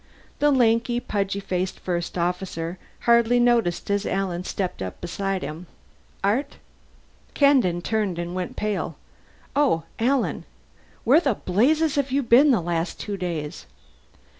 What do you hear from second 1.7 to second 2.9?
First Officer